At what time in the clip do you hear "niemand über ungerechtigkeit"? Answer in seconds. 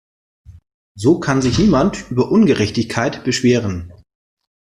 1.59-3.23